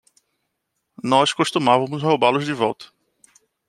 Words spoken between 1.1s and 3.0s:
costumávamos roubá-los de volta.